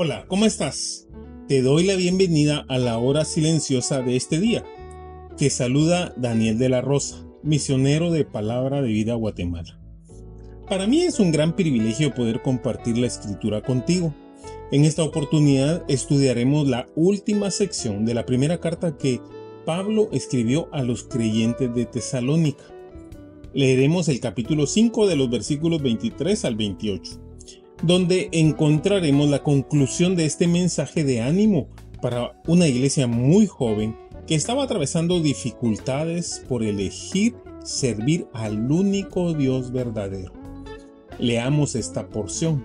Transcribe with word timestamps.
Hola, 0.00 0.26
¿cómo 0.28 0.46
estás? 0.46 1.08
Te 1.48 1.60
doy 1.60 1.82
la 1.84 1.96
bienvenida 1.96 2.64
a 2.68 2.78
la 2.78 2.98
hora 2.98 3.24
silenciosa 3.24 4.00
de 4.00 4.14
este 4.14 4.38
día. 4.38 4.64
Te 5.36 5.50
saluda 5.50 6.14
Daniel 6.16 6.56
de 6.56 6.68
la 6.68 6.80
Rosa, 6.80 7.26
misionero 7.42 8.12
de 8.12 8.24
Palabra 8.24 8.80
de 8.80 8.90
Vida 8.90 9.14
Guatemala. 9.14 9.80
Para 10.68 10.86
mí 10.86 11.00
es 11.00 11.18
un 11.18 11.32
gran 11.32 11.56
privilegio 11.56 12.14
poder 12.14 12.42
compartir 12.42 12.96
la 12.96 13.08
escritura 13.08 13.60
contigo. 13.60 14.14
En 14.70 14.84
esta 14.84 15.02
oportunidad 15.02 15.82
estudiaremos 15.88 16.68
la 16.68 16.88
última 16.94 17.50
sección 17.50 18.04
de 18.04 18.14
la 18.14 18.24
primera 18.24 18.60
carta 18.60 18.96
que 18.96 19.20
Pablo 19.66 20.10
escribió 20.12 20.68
a 20.72 20.84
los 20.84 21.02
creyentes 21.02 21.74
de 21.74 21.86
Tesalónica. 21.86 22.62
Leeremos 23.52 24.08
el 24.08 24.20
capítulo 24.20 24.68
5 24.68 25.08
de 25.08 25.16
los 25.16 25.28
versículos 25.28 25.82
23 25.82 26.44
al 26.44 26.54
28 26.54 27.27
donde 27.82 28.28
encontraremos 28.32 29.28
la 29.28 29.42
conclusión 29.42 30.16
de 30.16 30.26
este 30.26 30.46
mensaje 30.46 31.04
de 31.04 31.20
ánimo 31.20 31.68
para 32.02 32.40
una 32.46 32.66
iglesia 32.66 33.06
muy 33.06 33.46
joven 33.46 33.96
que 34.26 34.34
estaba 34.34 34.64
atravesando 34.64 35.20
dificultades 35.20 36.44
por 36.48 36.62
elegir 36.62 37.34
servir 37.64 38.26
al 38.32 38.70
único 38.70 39.34
Dios 39.34 39.72
verdadero. 39.72 40.32
Leamos 41.18 41.74
esta 41.74 42.08
porción. 42.08 42.64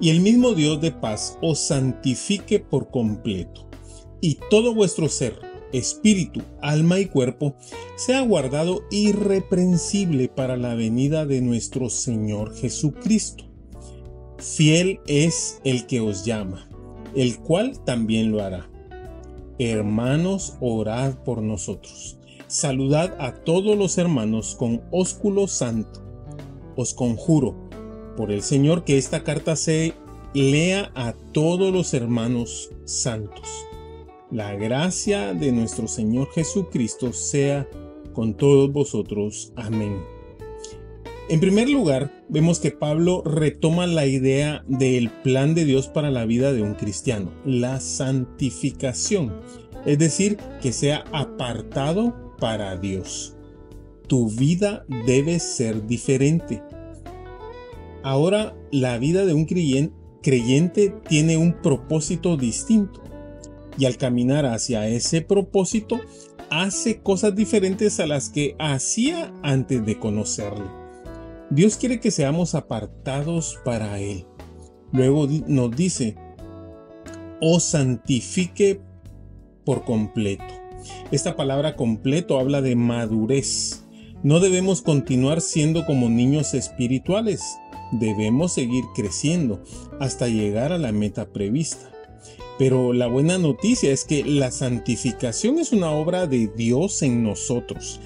Y 0.00 0.10
el 0.10 0.20
mismo 0.20 0.54
Dios 0.54 0.80
de 0.80 0.90
paz 0.90 1.38
os 1.40 1.60
santifique 1.60 2.58
por 2.58 2.90
completo, 2.90 3.68
y 4.20 4.38
todo 4.50 4.74
vuestro 4.74 5.08
ser, 5.08 5.38
espíritu, 5.72 6.42
alma 6.60 6.98
y 6.98 7.06
cuerpo, 7.06 7.54
sea 7.96 8.20
guardado 8.22 8.82
irreprensible 8.90 10.28
para 10.28 10.56
la 10.56 10.74
venida 10.74 11.24
de 11.24 11.40
nuestro 11.40 11.88
Señor 11.88 12.54
Jesucristo. 12.56 13.51
Fiel 14.42 14.98
es 15.06 15.60
el 15.62 15.86
que 15.86 16.00
os 16.00 16.24
llama, 16.24 16.68
el 17.14 17.38
cual 17.38 17.78
también 17.84 18.32
lo 18.32 18.42
hará. 18.42 18.68
Hermanos, 19.60 20.56
orad 20.60 21.14
por 21.24 21.42
nosotros. 21.42 22.18
Saludad 22.48 23.14
a 23.20 23.34
todos 23.44 23.78
los 23.78 23.98
hermanos 23.98 24.56
con 24.56 24.82
ósculo 24.90 25.46
santo. 25.46 26.02
Os 26.74 26.92
conjuro, 26.92 27.54
por 28.16 28.32
el 28.32 28.42
Señor, 28.42 28.82
que 28.82 28.98
esta 28.98 29.22
carta 29.22 29.54
se 29.54 29.94
lea 30.34 30.90
a 30.96 31.12
todos 31.12 31.72
los 31.72 31.94
hermanos 31.94 32.72
santos. 32.84 33.48
La 34.32 34.54
gracia 34.54 35.34
de 35.34 35.52
nuestro 35.52 35.86
Señor 35.86 36.28
Jesucristo 36.34 37.12
sea 37.12 37.68
con 38.12 38.34
todos 38.34 38.72
vosotros. 38.72 39.52
Amén. 39.54 40.02
En 41.28 41.38
primer 41.38 41.70
lugar, 41.70 42.12
vemos 42.28 42.58
que 42.58 42.72
Pablo 42.72 43.22
retoma 43.24 43.86
la 43.86 44.06
idea 44.06 44.64
del 44.66 45.08
plan 45.08 45.54
de 45.54 45.64
Dios 45.64 45.86
para 45.86 46.10
la 46.10 46.26
vida 46.26 46.52
de 46.52 46.62
un 46.62 46.74
cristiano, 46.74 47.30
la 47.44 47.80
santificación, 47.80 49.40
es 49.86 49.98
decir, 49.98 50.36
que 50.60 50.72
sea 50.72 51.04
apartado 51.12 52.34
para 52.38 52.76
Dios. 52.76 53.36
Tu 54.08 54.28
vida 54.30 54.84
debe 55.06 55.38
ser 55.38 55.86
diferente. 55.86 56.60
Ahora 58.02 58.56
la 58.72 58.98
vida 58.98 59.24
de 59.24 59.32
un 59.32 59.46
creyente 59.46 60.94
tiene 61.08 61.36
un 61.36 61.54
propósito 61.62 62.36
distinto 62.36 63.00
y 63.78 63.84
al 63.86 63.96
caminar 63.96 64.44
hacia 64.44 64.88
ese 64.88 65.22
propósito 65.22 66.00
hace 66.50 67.00
cosas 67.00 67.34
diferentes 67.36 68.00
a 68.00 68.06
las 68.06 68.28
que 68.28 68.56
hacía 68.58 69.32
antes 69.42 69.86
de 69.86 69.98
conocerle. 69.98 70.81
Dios 71.52 71.76
quiere 71.76 72.00
que 72.00 72.10
seamos 72.10 72.54
apartados 72.54 73.58
para 73.62 74.00
Él. 74.00 74.24
Luego 74.90 75.28
nos 75.46 75.70
dice, 75.76 76.16
o 77.42 77.60
santifique 77.60 78.80
por 79.66 79.84
completo. 79.84 80.44
Esta 81.10 81.36
palabra 81.36 81.76
completo 81.76 82.38
habla 82.38 82.62
de 82.62 82.74
madurez. 82.74 83.84
No 84.22 84.40
debemos 84.40 84.80
continuar 84.80 85.42
siendo 85.42 85.84
como 85.84 86.08
niños 86.08 86.54
espirituales. 86.54 87.42
Debemos 87.92 88.54
seguir 88.54 88.84
creciendo 88.94 89.62
hasta 90.00 90.28
llegar 90.28 90.72
a 90.72 90.78
la 90.78 90.90
meta 90.90 91.34
prevista. 91.34 91.92
Pero 92.58 92.94
la 92.94 93.08
buena 93.08 93.36
noticia 93.36 93.92
es 93.92 94.04
que 94.04 94.24
la 94.24 94.50
santificación 94.52 95.58
es 95.58 95.72
una 95.72 95.90
obra 95.90 96.26
de 96.26 96.46
Dios 96.56 97.02
en 97.02 97.22
nosotros 97.22 98.00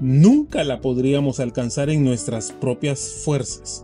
nunca 0.00 0.64
la 0.64 0.80
podríamos 0.80 1.40
alcanzar 1.40 1.90
en 1.90 2.04
nuestras 2.04 2.52
propias 2.52 3.22
fuerzas. 3.24 3.82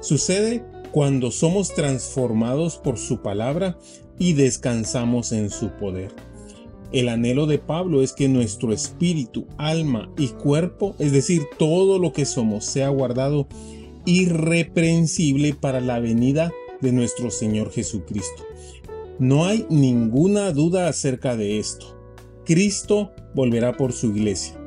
Sucede 0.00 0.64
cuando 0.92 1.30
somos 1.30 1.74
transformados 1.74 2.76
por 2.76 2.98
su 2.98 3.22
palabra 3.22 3.78
y 4.18 4.34
descansamos 4.34 5.32
en 5.32 5.50
su 5.50 5.70
poder. 5.70 6.12
El 6.92 7.08
anhelo 7.08 7.46
de 7.46 7.58
Pablo 7.58 8.02
es 8.02 8.12
que 8.12 8.28
nuestro 8.28 8.72
espíritu, 8.72 9.46
alma 9.56 10.12
y 10.16 10.28
cuerpo, 10.28 10.94
es 11.00 11.10
decir, 11.10 11.42
todo 11.58 11.98
lo 11.98 12.12
que 12.12 12.24
somos, 12.24 12.64
sea 12.64 12.88
guardado 12.90 13.48
irreprensible 14.06 15.54
para 15.54 15.80
la 15.80 15.98
venida 15.98 16.52
de 16.80 16.92
nuestro 16.92 17.30
Señor 17.30 17.72
Jesucristo. 17.72 18.44
No 19.18 19.46
hay 19.46 19.66
ninguna 19.70 20.52
duda 20.52 20.88
acerca 20.88 21.36
de 21.36 21.58
esto. 21.58 21.98
Cristo 22.44 23.10
volverá 23.34 23.76
por 23.76 23.92
su 23.92 24.08
iglesia. 24.08 24.63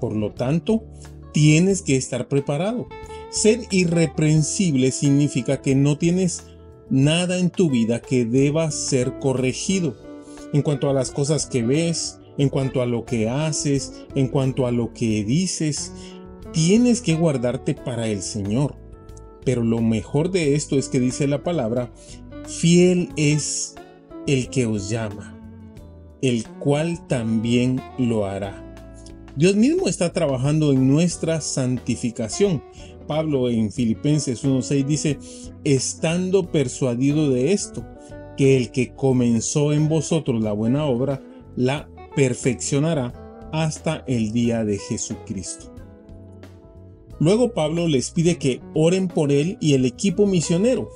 Por 0.00 0.16
lo 0.16 0.32
tanto, 0.32 0.84
tienes 1.32 1.82
que 1.82 1.96
estar 1.96 2.28
preparado. 2.28 2.88
Ser 3.30 3.60
irreprensible 3.70 4.90
significa 4.90 5.60
que 5.60 5.74
no 5.74 5.98
tienes 5.98 6.44
nada 6.88 7.38
en 7.38 7.50
tu 7.50 7.70
vida 7.70 8.00
que 8.00 8.24
deba 8.24 8.70
ser 8.70 9.18
corregido. 9.20 9.96
En 10.52 10.62
cuanto 10.62 10.90
a 10.90 10.92
las 10.92 11.12
cosas 11.12 11.46
que 11.46 11.62
ves, 11.62 12.18
en 12.38 12.48
cuanto 12.48 12.82
a 12.82 12.86
lo 12.86 13.04
que 13.04 13.28
haces, 13.28 14.04
en 14.14 14.28
cuanto 14.28 14.66
a 14.66 14.72
lo 14.72 14.92
que 14.92 15.24
dices, 15.24 15.92
tienes 16.52 17.00
que 17.00 17.14
guardarte 17.14 17.74
para 17.74 18.08
el 18.08 18.22
Señor. 18.22 18.74
Pero 19.44 19.62
lo 19.62 19.80
mejor 19.80 20.30
de 20.30 20.54
esto 20.54 20.76
es 20.76 20.88
que 20.88 21.00
dice 21.00 21.28
la 21.28 21.42
palabra, 21.42 21.92
fiel 22.46 23.10
es 23.16 23.74
el 24.26 24.50
que 24.50 24.66
os 24.66 24.90
llama, 24.90 25.38
el 26.20 26.46
cual 26.58 27.06
también 27.06 27.80
lo 27.98 28.26
hará. 28.26 28.69
Dios 29.36 29.54
mismo 29.54 29.88
está 29.88 30.12
trabajando 30.12 30.72
en 30.72 30.88
nuestra 30.88 31.40
santificación. 31.40 32.62
Pablo 33.06 33.48
en 33.48 33.72
Filipenses 33.72 34.44
1.6 34.44 34.84
dice, 34.84 35.18
estando 35.64 36.50
persuadido 36.50 37.30
de 37.30 37.52
esto, 37.52 37.84
que 38.36 38.56
el 38.56 38.70
que 38.70 38.94
comenzó 38.94 39.72
en 39.72 39.88
vosotros 39.88 40.42
la 40.42 40.52
buena 40.52 40.84
obra, 40.84 41.22
la 41.56 41.88
perfeccionará 42.16 43.12
hasta 43.52 44.04
el 44.06 44.32
día 44.32 44.64
de 44.64 44.78
Jesucristo. 44.78 45.74
Luego 47.18 47.52
Pablo 47.52 47.86
les 47.86 48.10
pide 48.10 48.38
que 48.38 48.60
oren 48.74 49.06
por 49.08 49.30
él 49.30 49.58
y 49.60 49.74
el 49.74 49.84
equipo 49.84 50.26
misionero. 50.26 50.88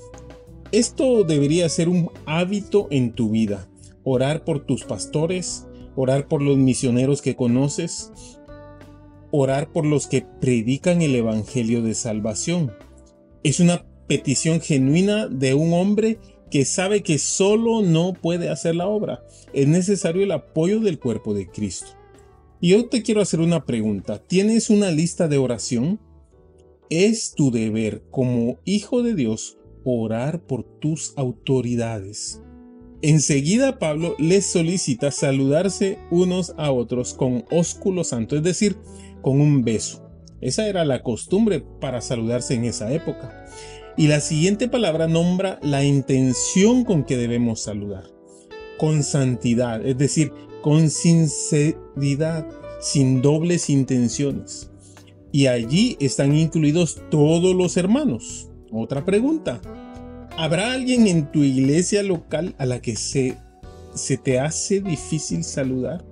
Esto 0.73 1.23
debería 1.23 1.69
ser 1.69 1.89
un 1.89 2.11
hábito 2.25 2.89
en 2.91 3.13
tu 3.13 3.31
vida. 3.31 3.69
Orar 4.05 4.45
por 4.45 4.61
tus 4.61 4.85
pastores, 4.85 5.67
orar 5.97 6.29
por 6.29 6.43
los 6.43 6.57
misioneros 6.57 7.23
que 7.23 7.37
conoces, 7.37 8.13
orar 9.31 9.73
por 9.73 9.87
los 9.87 10.07
que 10.07 10.27
predican 10.41 11.03
el 11.03 11.15
Evangelio 11.15 11.83
de 11.83 11.95
Salvación. 11.95 12.73
Es 13.43 13.61
una 13.61 13.85
petición 14.07 14.61
genuina 14.61 15.29
de 15.29 15.55
un 15.55 15.73
hombre 15.73 16.19
que 16.51 16.65
sabe 16.65 17.03
que 17.03 17.19
solo 17.19 17.83
no 17.83 18.13
puede 18.13 18.49
hacer 18.49 18.77
la 18.77 18.87
obra. 18.87 19.25
Es 19.53 19.67
necesario 19.67 20.23
el 20.23 20.31
apoyo 20.31 20.81
del 20.81 20.99
cuerpo 20.99 21.35
de 21.35 21.49
Cristo. 21.49 21.89
Y 22.61 22.71
yo 22.71 22.89
te 22.89 23.03
quiero 23.03 23.21
hacer 23.21 23.41
una 23.41 23.67
pregunta. 23.67 24.23
¿Tienes 24.25 24.71
una 24.71 24.91
lista 24.91 25.29
de 25.29 25.39
oración? 25.39 26.01
Es 26.91 27.35
tu 27.35 27.51
deber 27.51 28.05
como 28.11 28.59
hijo 28.65 29.03
de 29.03 29.15
Dios 29.15 29.59
orar 29.85 30.43
por 30.43 30.63
tus 30.63 31.13
autoridades. 31.17 32.41
Enseguida 33.07 33.79
Pablo 33.79 34.17
les 34.19 34.47
solicita 34.47 35.11
saludarse 35.11 35.99
unos 36.11 36.55
a 36.57 36.73
otros 36.73 37.13
con 37.13 37.45
ósculo 37.51 38.03
santo, 38.03 38.35
es 38.35 38.43
decir, 38.43 38.79
con 39.21 39.43
un 39.43 39.63
beso. 39.63 40.09
Esa 40.41 40.69
era 40.69 40.87
la 40.87 41.03
costumbre 41.03 41.63
para 41.83 42.01
saludarse 42.01 42.55
en 42.55 42.65
esa 42.65 42.91
época. 42.95 43.45
Y 43.99 44.07
la 44.07 44.21
siguiente 44.21 44.69
palabra 44.69 45.07
nombra 45.07 45.61
la 45.61 45.85
intención 45.85 46.83
con 46.85 47.05
que 47.05 47.19
debemos 47.19 47.61
saludar. 47.61 48.05
Con 48.79 49.03
santidad, 49.03 49.85
es 49.85 49.99
decir, 49.99 50.33
con 50.63 50.89
sinceridad, 50.89 52.49
sin 52.81 53.21
dobles 53.21 53.69
intenciones. 53.69 54.71
Y 55.31 55.49
allí 55.49 55.99
están 56.01 56.35
incluidos 56.35 57.03
todos 57.11 57.55
los 57.55 57.77
hermanos. 57.77 58.49
Otra 58.73 59.05
pregunta. 59.05 59.61
¿Habrá 60.37 60.73
alguien 60.73 61.07
en 61.07 61.31
tu 61.31 61.45
iglesia 61.45 62.03
local 62.03 62.57
a 62.59 62.67
la 62.67 62.83
que 62.83 62.97
se, 62.97 63.39
se 63.95 64.17
te 64.17 64.41
hace 64.41 64.81
difícil 64.81 65.45
saludar? 65.45 66.05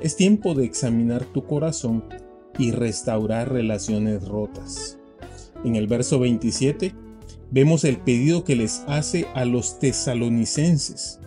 Es 0.00 0.14
tiempo 0.14 0.54
de 0.54 0.64
examinar 0.64 1.24
tu 1.24 1.44
corazón 1.44 2.04
y 2.56 2.70
restaurar 2.70 3.52
relaciones 3.52 4.22
rotas. 4.28 4.98
En 5.64 5.74
el 5.74 5.88
verso 5.88 6.20
27 6.20 6.94
vemos 7.50 7.82
el 7.82 7.96
pedido 7.96 8.44
que 8.44 8.54
les 8.54 8.84
hace 8.86 9.26
a 9.34 9.44
los 9.44 9.80
tesalonicenses, 9.80 11.18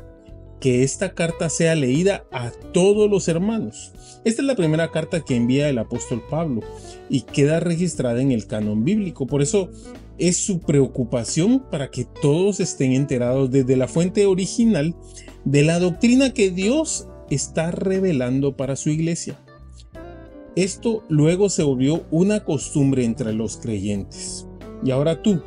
que 0.62 0.84
esta 0.84 1.14
carta 1.14 1.50
sea 1.50 1.76
leída 1.76 2.24
a 2.32 2.52
todos 2.72 3.10
los 3.10 3.28
hermanos. 3.28 3.92
Esta 4.24 4.42
es 4.42 4.48
la 4.48 4.56
primera 4.56 4.90
carta 4.92 5.20
que 5.20 5.36
envía 5.36 5.68
el 5.68 5.78
apóstol 5.78 6.24
Pablo 6.30 6.62
y 7.10 7.22
queda 7.24 7.60
registrada 7.60 8.22
en 8.22 8.32
el 8.32 8.48
canon 8.48 8.86
bíblico. 8.86 9.28
Por 9.28 9.42
eso 9.42 9.70
es 10.20 10.38
su 10.38 10.60
preocupación 10.60 11.64
para 11.72 11.90
que 11.90 12.06
todos 12.06 12.60
estén 12.60 12.92
enterados 12.94 13.50
desde 13.50 13.78
la 13.78 13.88
fuente 13.88 14.26
original 14.26 14.96
de 15.46 15.64
la 15.64 15.80
doctrina 15.80 16.34
que 16.34 16.52
Dios 16.52 17.08
está 17.30 17.72
revelando 17.72 18.56
para 18.56 18.76
su 18.76 18.90
iglesia. 18.90 19.40
Esto 20.56 21.04
luego 21.10 21.50
se 21.50 21.64
volvió 21.64 22.06
una 22.12 22.44
costumbre 22.44 23.06
entre 23.06 23.34
los 23.34 23.58
creyentes. 23.58 24.46
Y 24.84 24.92
ahora 24.92 25.22
tú, 25.22 25.42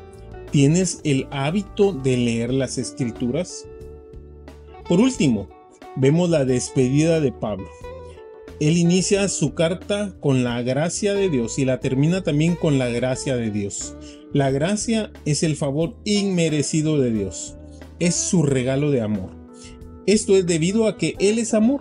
¿tienes 0.51 1.01
el 1.05 1.27
hábito 1.31 1.93
de 1.93 2.17
leer 2.17 2.53
las 2.53 2.79
escrituras? 2.79 3.67
Por 4.89 5.01
último, 5.01 5.49
vemos 5.97 6.31
la 6.31 6.45
despedida 6.45 7.21
de 7.21 7.33
Pablo. 7.33 7.69
Él 8.63 8.79
inicia 8.79 9.27
su 9.27 9.55
carta 9.55 10.15
con 10.21 10.45
la 10.45 10.63
gracia 10.63 11.15
de 11.15 11.29
Dios 11.29 11.59
y 11.59 11.65
la 11.65 11.81
termina 11.81 12.23
también 12.23 12.55
con 12.55 12.79
la 12.79 12.89
gracia 12.91 13.35
de 13.35 13.51
Dios. 13.51 13.97
La 14.33 14.53
gracia 14.53 15.11
es 15.25 15.43
el 15.43 15.57
favor 15.57 15.97
inmerecido 16.05 16.97
de 17.01 17.11
Dios. 17.11 17.57
Es 17.99 18.15
su 18.15 18.45
regalo 18.45 18.93
de 18.93 19.01
amor. 19.01 19.31
Esto 20.07 20.37
es 20.37 20.47
debido 20.47 20.87
a 20.87 20.97
que 20.97 21.17
Él 21.19 21.41
es 21.41 21.55
amor 21.55 21.81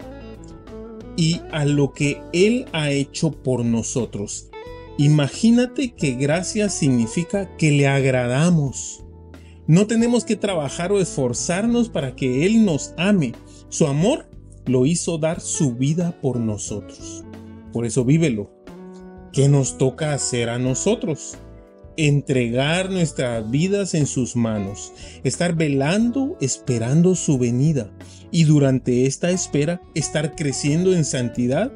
y 1.15 1.39
a 1.51 1.65
lo 1.65 1.93
que 1.93 2.19
Él 2.33 2.65
ha 2.73 2.89
hecho 2.89 3.29
por 3.29 3.63
nosotros. 3.63 4.49
Imagínate 4.97 5.93
que 5.93 6.15
gracia 6.15 6.67
significa 6.67 7.55
que 7.57 7.69
le 7.69 7.87
agradamos. 7.87 9.03
No 9.67 9.85
tenemos 9.85 10.25
que 10.25 10.35
trabajar 10.35 10.91
o 10.91 10.99
esforzarnos 10.99 11.89
para 11.89 12.15
que 12.15 12.47
Él 12.47 12.65
nos 12.65 12.95
ame. 12.97 13.33
Su 13.69 13.85
amor 13.85 14.30
lo 14.71 14.85
hizo 14.85 15.17
dar 15.17 15.41
su 15.41 15.75
vida 15.75 16.17
por 16.21 16.37
nosotros. 16.39 17.25
Por 17.73 17.85
eso 17.85 18.05
vívelo. 18.05 18.49
¿Qué 19.33 19.49
nos 19.49 19.77
toca 19.77 20.13
hacer 20.13 20.49
a 20.49 20.59
nosotros? 20.59 21.37
Entregar 21.97 22.89
nuestras 22.89 23.49
vidas 23.51 23.93
en 23.93 24.07
sus 24.07 24.35
manos, 24.35 24.93
estar 25.23 25.55
velando 25.55 26.37
esperando 26.39 27.15
su 27.15 27.37
venida 27.37 27.91
y 28.31 28.45
durante 28.45 29.05
esta 29.05 29.29
espera 29.29 29.81
estar 29.93 30.35
creciendo 30.35 30.93
en 30.93 31.03
santidad 31.03 31.71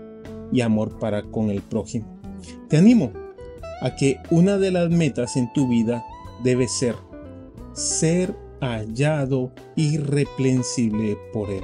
y 0.53 0.62
amor 0.62 0.98
para 0.98 1.24
con 1.24 1.50
el 1.50 1.62
prójimo. 1.62 2.19
Te 2.69 2.77
animo 2.77 3.12
a 3.81 3.95
que 3.95 4.19
una 4.31 4.57
de 4.57 4.71
las 4.71 4.89
metas 4.89 5.36
en 5.36 5.51
tu 5.51 5.68
vida 5.68 6.06
debe 6.44 6.68
ser 6.69 6.95
ser 7.74 8.33
hallado 8.62 9.51
irreprensible 9.75 11.18
por 11.33 11.50
Él. 11.50 11.63